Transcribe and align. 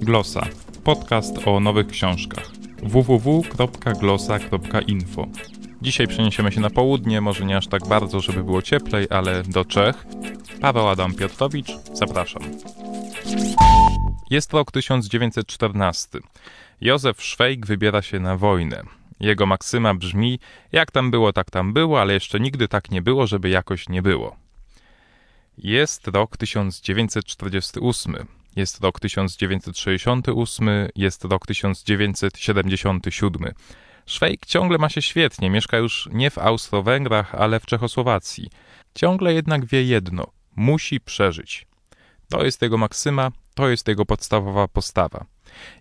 Glosa. 0.00 0.46
Podcast 0.84 1.46
o 1.46 1.60
nowych 1.60 1.86
książkach. 1.86 2.50
www.glosa.info. 2.82 5.26
Dzisiaj 5.82 6.06
przeniesiemy 6.06 6.52
się 6.52 6.60
na 6.60 6.70
południe, 6.70 7.20
może 7.20 7.44
nie 7.44 7.56
aż 7.56 7.66
tak 7.66 7.88
bardzo, 7.88 8.20
żeby 8.20 8.44
było 8.44 8.62
cieplej, 8.62 9.06
ale 9.10 9.42
do 9.42 9.64
Czech. 9.64 10.06
Paweł 10.60 10.88
Adam 10.88 11.14
Piotrowicz, 11.14 11.68
zapraszam. 11.92 12.42
Jest 14.30 14.52
rok 14.52 14.72
1914. 14.72 16.18
Józef 16.80 17.22
Szwejk 17.22 17.66
wybiera 17.66 18.02
się 18.02 18.20
na 18.20 18.36
wojnę. 18.36 18.82
Jego 19.20 19.46
maksyma 19.46 19.94
brzmi: 19.94 20.38
jak 20.72 20.90
tam 20.90 21.10
było, 21.10 21.32
tak 21.32 21.50
tam 21.50 21.72
było, 21.72 22.00
ale 22.00 22.14
jeszcze 22.14 22.40
nigdy 22.40 22.68
tak 22.68 22.90
nie 22.90 23.02
było, 23.02 23.26
żeby 23.26 23.48
jakoś 23.48 23.88
nie 23.88 24.02
było. 24.02 24.47
Jest 25.62 26.08
rok 26.08 26.36
1948. 26.36 28.16
Jest 28.56 28.80
rok 28.80 29.00
1968, 29.00 30.68
jest 30.96 31.24
rok 31.24 31.46
1977. 31.46 33.52
Szwejk 34.06 34.46
ciągle 34.46 34.78
ma 34.78 34.88
się 34.88 35.02
świetnie, 35.02 35.50
mieszka 35.50 35.78
już 35.78 36.08
nie 36.12 36.30
w 36.30 36.38
Austro-Węgrach, 36.38 37.34
ale 37.34 37.60
w 37.60 37.66
Czechosłowacji. 37.66 38.50
Ciągle 38.94 39.34
jednak 39.34 39.66
wie 39.66 39.84
jedno: 39.84 40.26
musi 40.56 41.00
przeżyć. 41.00 41.66
To 42.28 42.44
jest 42.44 42.62
jego 42.62 42.78
maksyma, 42.78 43.30
to 43.54 43.68
jest 43.68 43.88
jego 43.88 44.06
podstawowa 44.06 44.68
postawa. 44.68 45.26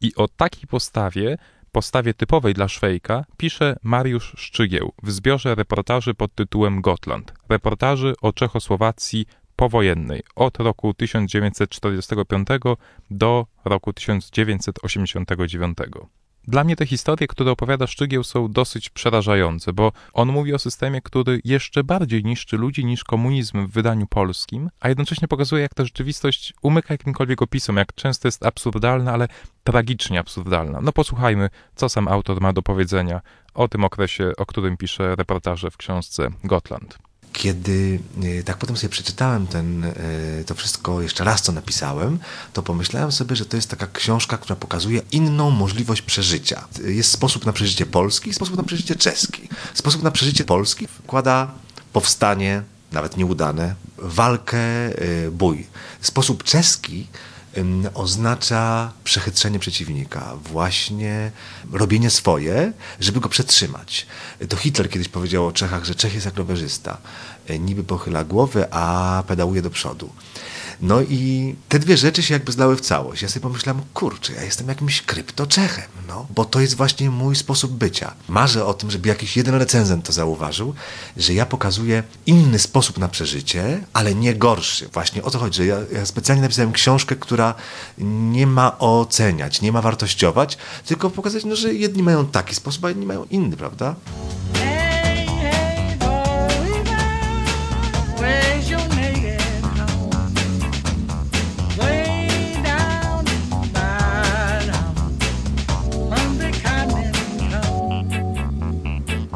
I 0.00 0.14
o 0.14 0.28
takiej 0.28 0.66
postawie, 0.66 1.38
postawie 1.72 2.14
typowej 2.14 2.54
dla 2.54 2.68
Szwejka, 2.68 3.24
pisze 3.36 3.76
Mariusz 3.82 4.34
Szczygieł 4.36 4.92
w 5.02 5.10
zbiorze 5.10 5.54
reportaży 5.54 6.14
pod 6.14 6.34
tytułem 6.34 6.80
Gotland. 6.80 7.32
Reportaży 7.48 8.14
o 8.22 8.32
Czechosłowacji 8.32 9.26
powojennej 9.60 10.22
od 10.36 10.58
roku 10.58 10.94
1945 10.94 12.48
do 13.10 13.46
roku 13.64 13.92
1989. 13.92 15.78
Dla 16.44 16.64
mnie 16.64 16.76
te 16.76 16.86
historie, 16.86 17.26
które 17.28 17.50
opowiada 17.50 17.86
Szczygieł, 17.86 18.24
są 18.24 18.52
dosyć 18.52 18.90
przerażające, 18.90 19.72
bo 19.72 19.92
on 20.12 20.28
mówi 20.28 20.54
o 20.54 20.58
systemie, 20.58 21.00
który 21.02 21.40
jeszcze 21.44 21.84
bardziej 21.84 22.24
niszczy 22.24 22.56
ludzi 22.56 22.84
niż 22.84 23.04
komunizm 23.04 23.66
w 23.66 23.70
wydaniu 23.70 24.06
polskim, 24.06 24.70
a 24.80 24.88
jednocześnie 24.88 25.28
pokazuje, 25.28 25.62
jak 25.62 25.74
ta 25.74 25.84
rzeczywistość 25.84 26.54
umyka 26.62 26.94
jakimkolwiek 26.94 27.42
opisom, 27.42 27.76
jak 27.76 27.94
często 27.94 28.28
jest 28.28 28.46
absurdalna, 28.46 29.12
ale 29.12 29.28
tragicznie 29.64 30.20
absurdalna. 30.20 30.80
No 30.80 30.92
posłuchajmy, 30.92 31.50
co 31.74 31.88
sam 31.88 32.08
autor 32.08 32.40
ma 32.40 32.52
do 32.52 32.62
powiedzenia 32.62 33.20
o 33.54 33.68
tym 33.68 33.84
okresie, 33.84 34.32
o 34.36 34.46
którym 34.46 34.76
pisze 34.76 35.16
reportaże 35.16 35.70
w 35.70 35.76
książce 35.76 36.28
Gotland 36.44 37.09
kiedy 37.40 38.00
y, 38.24 38.42
tak 38.44 38.56
potem 38.56 38.76
sobie 38.76 38.88
przeczytałem 38.88 39.46
ten, 39.46 39.84
y, 39.84 40.44
to 40.46 40.54
wszystko 40.54 41.02
jeszcze 41.02 41.24
raz, 41.24 41.42
co 41.42 41.52
napisałem, 41.52 42.18
to 42.52 42.62
pomyślałem 42.62 43.12
sobie, 43.12 43.36
że 43.36 43.46
to 43.46 43.56
jest 43.56 43.70
taka 43.70 43.86
książka, 43.86 44.38
która 44.38 44.56
pokazuje 44.56 45.00
inną 45.12 45.50
możliwość 45.50 46.02
przeżycia. 46.02 46.64
Jest 46.84 47.10
sposób 47.10 47.46
na 47.46 47.52
przeżycie 47.52 47.86
polski 47.86 48.34
sposób 48.34 48.56
na 48.56 48.62
przeżycie 48.62 48.94
czeski. 48.94 49.48
Sposób 49.74 50.02
na 50.02 50.10
przeżycie 50.10 50.44
polski 50.44 50.86
wkłada 50.86 51.50
powstanie, 51.92 52.62
nawet 52.92 53.16
nieudane, 53.16 53.74
walkę, 53.98 54.58
y, 55.02 55.30
bój. 55.30 55.66
Sposób 56.00 56.44
czeski 56.44 57.06
oznacza 57.94 58.92
przechytrzenie 59.04 59.58
przeciwnika, 59.58 60.36
właśnie 60.36 61.30
robienie 61.72 62.10
swoje, 62.10 62.72
żeby 63.00 63.20
go 63.20 63.28
przetrzymać. 63.28 64.06
To 64.48 64.56
Hitler 64.56 64.90
kiedyś 64.90 65.08
powiedział 65.08 65.46
o 65.46 65.52
Czechach, 65.52 65.84
że 65.84 65.94
Czech 65.94 66.14
jest 66.14 66.26
jak 66.26 66.36
rowerzysta. 66.36 66.98
Niby 67.60 67.84
pochyla 67.84 68.24
głowę, 68.24 68.68
a 68.70 69.22
pedałuje 69.26 69.62
do 69.62 69.70
przodu. 69.70 70.10
No 70.82 71.02
i 71.02 71.54
te 71.68 71.78
dwie 71.78 71.96
rzeczy 71.96 72.22
się 72.22 72.34
jakby 72.34 72.52
zdały 72.52 72.76
w 72.76 72.80
całość. 72.80 73.22
Ja 73.22 73.28
sobie 73.28 73.42
pomyślałem, 73.42 73.82
kurczę, 73.94 74.32
ja 74.32 74.42
jestem 74.44 74.68
jakimś 74.68 75.02
kryptoczechem, 75.02 75.84
no, 76.08 76.26
bo 76.30 76.44
to 76.44 76.60
jest 76.60 76.76
właśnie 76.76 77.10
mój 77.10 77.36
sposób 77.36 77.72
bycia. 77.72 78.14
Marzę 78.28 78.66
o 78.66 78.74
tym, 78.74 78.90
żeby 78.90 79.08
jakiś 79.08 79.36
jeden 79.36 79.54
recenzent 79.54 80.06
to 80.06 80.12
zauważył, 80.12 80.74
że 81.16 81.34
ja 81.34 81.46
pokazuję 81.46 82.02
inny 82.26 82.58
sposób 82.58 82.98
na 82.98 83.08
przeżycie, 83.08 83.84
ale 83.92 84.14
nie 84.14 84.34
gorszy. 84.34 84.88
Właśnie 84.92 85.22
o 85.22 85.30
to 85.30 85.38
chodzi, 85.38 85.56
że 85.56 85.66
ja, 85.66 85.76
ja 85.92 86.06
specjalnie 86.06 86.42
napisałem 86.42 86.72
książkę, 86.72 87.16
która 87.16 87.54
nie 87.98 88.46
ma 88.46 88.78
oceniać, 88.78 89.60
nie 89.62 89.72
ma 89.72 89.82
wartościować, 89.82 90.58
tylko 90.86 91.10
pokazać, 91.10 91.44
no, 91.44 91.56
że 91.56 91.74
jedni 91.74 92.02
mają 92.02 92.26
taki 92.26 92.54
sposób, 92.54 92.84
a 92.84 92.90
inni 92.90 93.06
mają 93.06 93.24
inny, 93.24 93.56
prawda? 93.56 93.94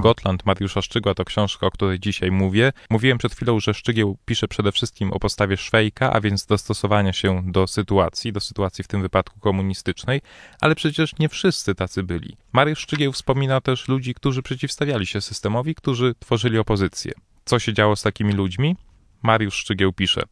Gotland 0.00 0.46
Mariusza 0.46 0.82
Szczygła 0.82 1.14
to 1.14 1.24
książka, 1.24 1.66
o 1.66 1.70
której 1.70 2.00
dzisiaj 2.00 2.30
mówię. 2.30 2.72
Mówiłem 2.90 3.18
przed 3.18 3.34
chwilą, 3.34 3.60
że 3.60 3.74
Szczygieł 3.74 4.18
pisze 4.24 4.48
przede 4.48 4.72
wszystkim 4.72 5.12
o 5.12 5.18
postawie 5.18 5.56
Szwejka, 5.56 6.12
a 6.12 6.20
więc 6.20 6.46
dostosowania 6.46 7.12
się 7.12 7.42
do 7.46 7.66
sytuacji, 7.66 8.32
do 8.32 8.40
sytuacji 8.40 8.84
w 8.84 8.88
tym 8.88 9.02
wypadku 9.02 9.40
komunistycznej, 9.40 10.20
ale 10.60 10.74
przecież 10.74 11.18
nie 11.18 11.28
wszyscy 11.28 11.74
tacy 11.74 12.02
byli. 12.02 12.36
Mariusz 12.52 12.78
Szczygieł 12.78 13.12
wspomina 13.12 13.60
też 13.60 13.88
ludzi, 13.88 14.14
którzy 14.14 14.42
przeciwstawiali 14.42 15.06
się 15.06 15.20
systemowi, 15.20 15.74
którzy 15.74 16.14
tworzyli 16.18 16.58
opozycję. 16.58 17.12
Co 17.44 17.58
się 17.58 17.72
działo 17.72 17.96
z 17.96 18.02
takimi 18.02 18.32
ludźmi? 18.32 18.76
Mariusz 19.22 19.54
Szczygieł 19.54 19.92
pisze. 19.92 20.22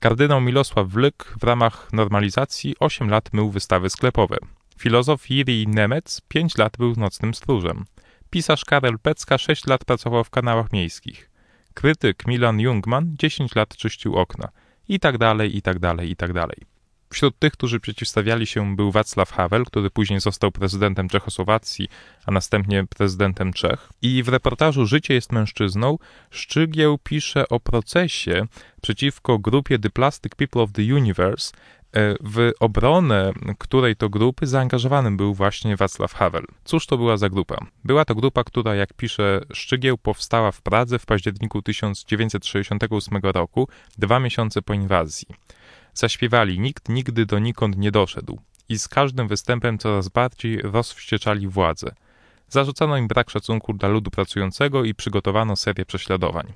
Kardynał 0.00 0.40
Milosław 0.40 0.88
Wlyk 0.88 1.34
w 1.40 1.44
ramach 1.44 1.92
normalizacji 1.92 2.74
8 2.80 3.10
lat 3.10 3.32
mył 3.32 3.50
wystawy 3.50 3.90
sklepowe. 3.90 4.36
Filozof 4.78 5.26
Jiri 5.26 5.68
Nemec 5.68 6.20
5 6.28 6.58
lat 6.58 6.76
był 6.78 6.94
nocnym 6.96 7.34
stróżem. 7.34 7.84
Pisarz 8.32 8.64
Karel 8.64 8.98
Pecka 8.98 9.38
6 9.38 9.66
lat 9.66 9.84
pracował 9.84 10.24
w 10.24 10.30
kanałach 10.30 10.72
miejskich. 10.72 11.30
Krytyk 11.74 12.26
Milan 12.26 12.60
Jungman 12.60 13.14
10 13.18 13.54
lat 13.54 13.76
czyścił 13.76 14.16
okna. 14.16 14.48
I 14.88 15.00
tak 15.00 15.18
dalej, 15.18 15.56
i 15.56 15.62
tak 15.62 15.78
dalej, 15.78 16.10
i 16.10 16.16
tak 16.16 16.32
dalej. 16.32 16.56
Wśród 17.10 17.38
tych, 17.38 17.52
którzy 17.52 17.80
przeciwstawiali 17.80 18.46
się, 18.46 18.76
był 18.76 18.90
Wacław 18.90 19.30
Havel, 19.30 19.64
który 19.64 19.90
później 19.90 20.20
został 20.20 20.52
prezydentem 20.52 21.08
Czechosłowacji, 21.08 21.88
a 22.26 22.30
następnie 22.30 22.84
prezydentem 22.86 23.52
Czech. 23.52 23.88
I 24.02 24.22
w 24.22 24.28
reportażu 24.28 24.86
Życie 24.86 25.14
jest 25.14 25.32
mężczyzną 25.32 25.98
Szczygieł 26.30 26.98
pisze 26.98 27.48
o 27.48 27.60
procesie 27.60 28.46
przeciwko 28.82 29.38
grupie 29.38 29.78
The 29.78 29.90
Plastic 29.90 30.34
People 30.34 30.62
of 30.62 30.72
the 30.72 30.82
Universe, 30.82 31.52
w 32.20 32.50
obronę 32.60 33.32
której 33.58 33.96
to 33.96 34.08
grupy 34.08 34.46
zaangażowanym 34.46 35.16
był 35.16 35.34
właśnie 35.34 35.76
Wacław 35.76 36.14
Havel. 36.14 36.44
Cóż 36.64 36.86
to 36.86 36.96
była 36.96 37.16
za 37.16 37.28
grupa? 37.28 37.66
Była 37.84 38.04
to 38.04 38.14
grupa, 38.14 38.44
która, 38.44 38.74
jak 38.74 38.94
pisze 38.94 39.40
Szczygieł, 39.52 39.98
powstała 39.98 40.52
w 40.52 40.62
Pradze 40.62 40.98
w 40.98 41.06
październiku 41.06 41.62
1968 41.62 43.20
roku, 43.22 43.68
dwa 43.98 44.20
miesiące 44.20 44.62
po 44.62 44.74
inwazji. 44.74 45.26
Zaśpiewali 45.94 46.60
Nikt 46.60 46.88
nigdy 46.88 47.26
donikąd 47.26 47.78
nie 47.78 47.90
doszedł 47.90 48.40
i 48.68 48.78
z 48.78 48.88
każdym 48.88 49.28
występem 49.28 49.78
coraz 49.78 50.08
bardziej 50.08 50.58
rozwścieczali 50.62 51.48
władzę. 51.48 51.94
Zarzucano 52.48 52.96
im 52.96 53.08
brak 53.08 53.30
szacunku 53.30 53.72
dla 53.72 53.88
ludu 53.88 54.10
pracującego 54.10 54.84
i 54.84 54.94
przygotowano 54.94 55.56
serię 55.56 55.84
prześladowań. 55.84 56.52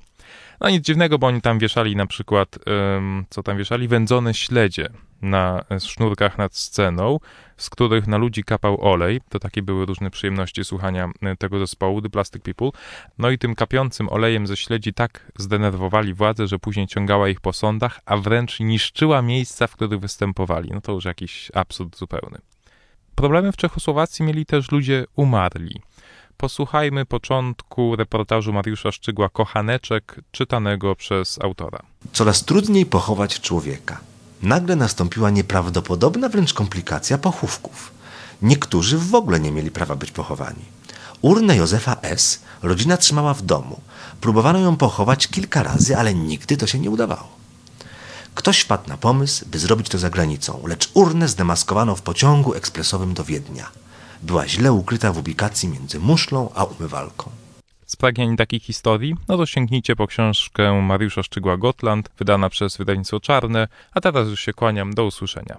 No 0.59 0.69
nic 0.69 0.85
dziwnego, 0.85 1.19
bo 1.19 1.27
oni 1.27 1.41
tam 1.41 1.59
wieszali 1.59 1.95
na 1.95 2.07
przykład, 2.07 2.59
co 3.29 3.43
tam 3.43 3.57
wieszali, 3.57 3.87
wędzone 3.87 4.33
śledzie 4.33 4.89
na 5.21 5.63
sznurkach 5.79 6.37
nad 6.37 6.55
sceną, 6.55 7.19
z 7.57 7.69
których 7.69 8.07
na 8.07 8.17
ludzi 8.17 8.43
kapał 8.43 8.81
olej. 8.81 9.21
To 9.29 9.39
takie 9.39 9.61
były 9.61 9.85
różne 9.85 10.09
przyjemności 10.11 10.65
słuchania 10.65 11.09
e, 11.21 11.35
tego 11.35 11.59
zespołu, 11.59 12.01
The 12.01 12.09
Plastic 12.09 12.43
People. 12.43 12.69
No 13.17 13.29
i 13.29 13.37
tym 13.37 13.55
kapiącym 13.55 14.09
olejem 14.09 14.47
ze 14.47 14.57
śledzi 14.57 14.93
tak 14.93 15.31
zdenerwowali 15.37 16.13
władzę, 16.13 16.47
że 16.47 16.59
później 16.59 16.87
ciągała 16.87 17.29
ich 17.29 17.41
po 17.41 17.53
sądach, 17.53 17.99
a 18.05 18.17
wręcz 18.17 18.59
niszczyła 18.59 19.21
miejsca, 19.21 19.67
w 19.67 19.73
których 19.73 19.99
występowali. 19.99 20.69
No 20.73 20.81
to 20.81 20.91
już 20.91 21.05
jakiś 21.05 21.51
absurd 21.53 21.97
zupełny. 21.97 22.37
Problemy 23.15 23.51
w 23.51 23.57
Czechosłowacji 23.57 24.25
mieli 24.25 24.45
też 24.45 24.71
ludzie 24.71 25.05
umarli 25.15 25.81
posłuchajmy 26.37 27.05
początku 27.05 27.95
reportażu 27.95 28.53
Mariusza 28.53 28.91
Szczygła 28.91 29.29
Kochaneczek, 29.29 30.21
czytanego 30.31 30.95
przez 30.95 31.39
autora. 31.41 31.79
Coraz 32.11 32.45
trudniej 32.45 32.85
pochować 32.85 33.41
człowieka. 33.41 33.99
Nagle 34.41 34.75
nastąpiła 34.75 35.29
nieprawdopodobna 35.29 36.29
wręcz 36.29 36.53
komplikacja 36.53 37.17
pochówków. 37.17 37.91
Niektórzy 38.41 38.97
w 38.97 39.15
ogóle 39.15 39.39
nie 39.39 39.51
mieli 39.51 39.71
prawa 39.71 39.95
być 39.95 40.11
pochowani. 40.11 40.65
Urnę 41.21 41.55
Józefa 41.55 41.97
S. 42.01 42.39
rodzina 42.61 42.97
trzymała 42.97 43.33
w 43.33 43.41
domu. 43.41 43.79
Próbowano 44.21 44.59
ją 44.59 44.77
pochować 44.77 45.27
kilka 45.27 45.63
razy, 45.63 45.97
ale 45.97 46.13
nigdy 46.13 46.57
to 46.57 46.67
się 46.67 46.79
nie 46.79 46.89
udawało. 46.89 47.37
Ktoś 48.35 48.59
wpadł 48.59 48.89
na 48.89 48.97
pomysł, 48.97 49.45
by 49.45 49.59
zrobić 49.59 49.89
to 49.89 49.97
za 49.97 50.09
granicą, 50.09 50.63
lecz 50.67 50.91
urnę 50.93 51.27
zdemaskowano 51.27 51.95
w 51.95 52.01
pociągu 52.01 52.53
ekspresowym 52.53 53.13
do 53.13 53.23
Wiednia 53.23 53.71
była 54.23 54.47
źle 54.47 54.73
ukryta 54.73 55.13
w 55.13 55.17
ubikacji 55.17 55.69
między 55.69 55.99
muszlą 55.99 56.49
a 56.55 56.63
umywalką. 56.63 57.29
Spragnieni 57.87 58.37
takich 58.37 58.63
historii? 58.63 59.15
No 59.27 59.37
to 59.37 59.45
sięgnijcie 59.45 59.95
po 59.95 60.07
książkę 60.07 60.81
Mariusza 60.81 61.23
Szczygła 61.23 61.57
Gotland, 61.57 62.09
wydana 62.19 62.49
przez 62.49 62.77
wydawnictwo 62.77 63.19
Czarne, 63.19 63.67
a 63.93 64.01
teraz 64.01 64.27
już 64.27 64.41
się 64.41 64.53
kłaniam, 64.53 64.93
do 64.93 65.05
usłyszenia. 65.05 65.55